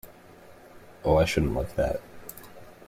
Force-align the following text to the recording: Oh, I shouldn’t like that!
Oh, 1.05 1.17
I 1.17 1.25
shouldn’t 1.25 1.53
like 1.53 1.75
that! 1.75 2.01